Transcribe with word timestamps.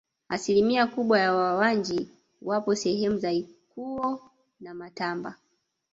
Asilimia 0.29 0.87
kubwa 0.87 1.19
ya 1.19 1.35
Wawanji 1.35 2.09
wapo 2.41 2.75
sehemu 2.75 3.17
za 3.17 3.31
Ikuwo 3.33 4.31
na 4.59 4.73
Matamba 4.73 5.35